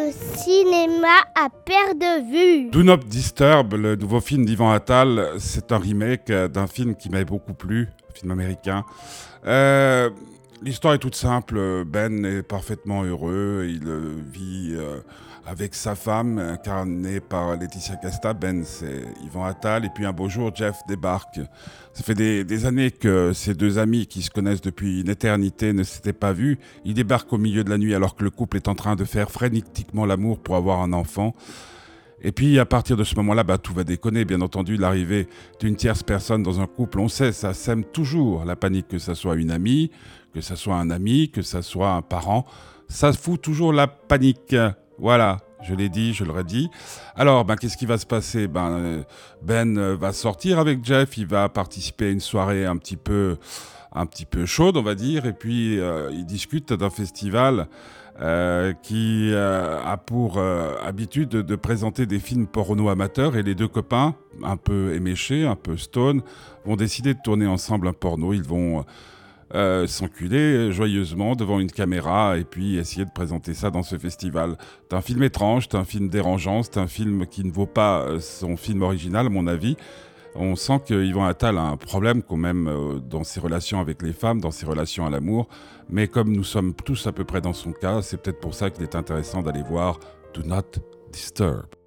au 0.00 0.12
cinéma 0.36 1.08
à 1.34 1.48
perte 1.64 1.98
de 1.98 2.30
vue. 2.30 2.70
Do 2.70 2.82
Not 2.82 2.98
Disturb, 3.06 3.74
le 3.74 3.96
nouveau 3.96 4.20
film 4.20 4.44
d'Ivan 4.44 4.70
Attal, 4.72 5.32
c'est 5.38 5.72
un 5.72 5.78
remake 5.78 6.30
d'un 6.30 6.66
film 6.66 6.94
qui 6.94 7.10
m'avait 7.10 7.24
beaucoup 7.24 7.54
plu, 7.54 7.88
un 8.10 8.14
film 8.14 8.30
américain. 8.30 8.84
Euh, 9.46 10.10
L'histoire 10.62 10.92
est 10.92 10.98
toute 10.98 11.14
simple. 11.14 11.84
Ben 11.86 12.24
est 12.24 12.42
parfaitement 12.42 13.02
heureux. 13.02 13.66
Il 13.66 13.88
euh, 13.88 14.16
vit 14.30 14.74
euh, 14.76 15.00
avec 15.46 15.74
sa 15.74 15.94
femme, 15.94 16.38
incarnée 16.38 17.20
par 17.20 17.56
Laetitia 17.56 17.96
Casta. 17.96 18.34
Ben, 18.34 18.62
c'est 18.64 19.04
Yvan 19.24 19.46
Attal. 19.46 19.86
Et 19.86 19.88
puis 19.88 20.04
un 20.04 20.12
beau 20.12 20.28
jour, 20.28 20.54
Jeff 20.54 20.76
débarque. 20.86 21.40
Ça 21.94 22.02
fait 22.02 22.14
des, 22.14 22.66
années 22.66 22.90
que 22.90 23.32
ces 23.32 23.54
deux 23.54 23.78
amis 23.78 24.06
qui 24.06 24.20
se 24.20 24.30
connaissent 24.30 24.60
depuis 24.60 25.00
une 25.00 25.08
éternité 25.08 25.72
ne 25.72 25.82
s'étaient 25.82 26.12
pas 26.12 26.34
vus. 26.34 26.58
Ils 26.84 26.94
débarquent 26.94 27.32
au 27.32 27.38
milieu 27.38 27.64
de 27.64 27.70
la 27.70 27.78
nuit 27.78 27.94
alors 27.94 28.14
que 28.14 28.22
le 28.22 28.30
couple 28.30 28.58
est 28.58 28.68
en 28.68 28.74
train 28.74 28.96
de 28.96 29.04
faire 29.04 29.30
frénétiquement 29.30 30.04
l'amour 30.04 30.40
pour 30.40 30.56
avoir 30.56 30.80
un 30.82 30.92
enfant. 30.92 31.34
Et 32.22 32.32
puis 32.32 32.58
à 32.58 32.66
partir 32.66 32.96
de 32.96 33.04
ce 33.04 33.14
moment-là, 33.16 33.44
bah, 33.44 33.58
tout 33.58 33.72
va 33.72 33.84
déconner. 33.84 34.24
Bien 34.24 34.40
entendu, 34.40 34.76
l'arrivée 34.76 35.28
d'une 35.60 35.76
tierce 35.76 36.02
personne 36.02 36.42
dans 36.42 36.60
un 36.60 36.66
couple, 36.66 37.00
on 37.00 37.08
sait, 37.08 37.32
ça 37.32 37.54
sème 37.54 37.84
toujours 37.84 38.44
la 38.44 38.56
panique, 38.56 38.88
que 38.88 38.98
ce 38.98 39.14
soit 39.14 39.36
une 39.36 39.50
amie, 39.50 39.90
que 40.34 40.40
ce 40.40 40.56
soit 40.56 40.76
un 40.76 40.90
ami, 40.90 41.30
que 41.30 41.42
ce 41.42 41.62
soit 41.62 41.92
un 41.92 42.02
parent. 42.02 42.44
Ça 42.88 43.12
fout 43.12 43.40
toujours 43.40 43.72
la 43.72 43.86
panique. 43.86 44.54
Voilà, 44.98 45.38
je 45.62 45.74
l'ai 45.74 45.88
dit, 45.88 46.14
je 46.14 46.24
le 46.24 46.32
redis. 46.32 46.70
Alors, 47.16 47.44
ben, 47.44 47.56
qu'est-ce 47.56 47.76
qui 47.76 47.86
va 47.86 47.98
se 47.98 48.06
passer? 48.06 48.48
Ben, 48.48 49.04
ben 49.42 49.94
va 49.94 50.12
sortir 50.12 50.58
avec 50.58 50.84
Jeff, 50.84 51.16
il 51.16 51.26
va 51.26 51.48
participer 51.48 52.06
à 52.06 52.10
une 52.10 52.20
soirée 52.20 52.66
un 52.66 52.76
petit 52.76 52.96
peu, 52.96 53.36
un 53.92 54.06
petit 54.06 54.26
peu 54.26 54.46
chaude, 54.46 54.76
on 54.76 54.82
va 54.82 54.94
dire, 54.94 55.26
et 55.26 55.32
puis 55.32 55.78
euh, 55.78 56.10
il 56.12 56.26
discute 56.26 56.72
d'un 56.72 56.90
festival 56.90 57.68
euh, 58.22 58.74
qui 58.82 59.30
euh, 59.32 59.82
a 59.82 59.96
pour 59.96 60.36
euh, 60.36 60.74
habitude 60.84 61.30
de, 61.30 61.56
présenter 61.56 62.04
des 62.04 62.18
films 62.18 62.46
porno 62.46 62.90
amateurs 62.90 63.34
et 63.34 63.42
les 63.42 63.54
deux 63.54 63.68
copains, 63.68 64.14
un 64.42 64.58
peu 64.58 64.92
éméchés, 64.94 65.46
un 65.46 65.56
peu 65.56 65.78
stone, 65.78 66.20
vont 66.66 66.76
décider 66.76 67.14
de 67.14 67.20
tourner 67.24 67.46
ensemble 67.46 67.88
un 67.88 67.94
porno. 67.94 68.34
Ils 68.34 68.42
vont 68.42 68.84
s'enculer 69.52 70.72
joyeusement 70.72 71.34
devant 71.34 71.60
une 71.60 71.70
caméra 71.70 72.38
et 72.38 72.44
puis 72.44 72.76
essayer 72.76 73.04
de 73.04 73.10
présenter 73.10 73.54
ça 73.54 73.70
dans 73.70 73.82
ce 73.82 73.98
festival. 73.98 74.56
C'est 74.88 74.96
un 74.96 75.02
film 75.02 75.22
étrange, 75.22 75.68
c'est 75.70 75.76
un 75.76 75.84
film 75.84 76.08
dérangeant, 76.08 76.62
c'est 76.62 76.78
un 76.78 76.86
film 76.86 77.26
qui 77.26 77.44
ne 77.44 77.50
vaut 77.50 77.66
pas 77.66 78.06
son 78.20 78.56
film 78.56 78.82
original 78.82 79.26
à 79.26 79.30
mon 79.30 79.46
avis. 79.46 79.76
On 80.34 80.54
sent 80.56 80.80
qu'Yvan 80.86 81.24
Attal 81.24 81.58
a 81.58 81.62
un 81.62 81.76
problème 81.76 82.22
quand 82.22 82.36
même 82.36 82.68
euh, 82.68 83.00
dans 83.00 83.24
ses 83.24 83.40
relations 83.40 83.80
avec 83.80 84.02
les 84.02 84.12
femmes, 84.12 84.40
dans 84.40 84.50
ses 84.50 84.66
relations 84.66 85.06
à 85.06 85.10
l'amour. 85.10 85.48
Mais 85.88 86.06
comme 86.06 86.32
nous 86.32 86.44
sommes 86.44 86.74
tous 86.74 87.06
à 87.06 87.12
peu 87.12 87.24
près 87.24 87.40
dans 87.40 87.52
son 87.52 87.72
cas, 87.72 88.00
c'est 88.02 88.22
peut-être 88.22 88.40
pour 88.40 88.54
ça 88.54 88.70
qu'il 88.70 88.84
est 88.84 88.94
intéressant 88.94 89.42
d'aller 89.42 89.62
voir 89.62 89.98
Do 90.34 90.42
Not 90.42 90.80
Disturb. 91.12 91.79